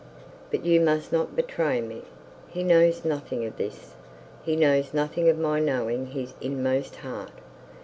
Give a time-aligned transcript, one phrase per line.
[0.49, 2.01] But you must not betray me.
[2.49, 3.93] He knows nothing of this.
[4.41, 7.29] He knows nothing of my knowing his inmost heart.